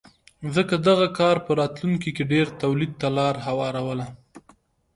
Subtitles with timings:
[0.55, 4.05] ځکه دغه کار په راتلونکې کې ډېر تولید ته لار هواروله